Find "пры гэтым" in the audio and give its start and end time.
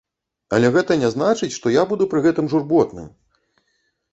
2.15-2.51